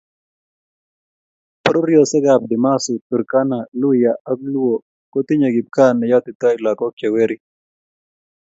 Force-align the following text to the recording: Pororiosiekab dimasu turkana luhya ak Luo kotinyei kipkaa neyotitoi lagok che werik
Pororiosiekab 1.63 2.41
dimasu 2.49 2.93
turkana 3.07 3.57
luhya 3.79 4.11
ak 4.31 4.39
Luo 4.53 4.75
kotinyei 5.11 5.55
kipkaa 5.55 5.91
neyotitoi 5.95 6.57
lagok 6.65 6.93
che 6.99 7.07
werik 7.13 7.41